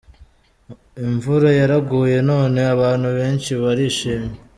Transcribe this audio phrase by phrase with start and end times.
[1.05, 4.35] Imvura yaraguye none abantu bensi barishimye.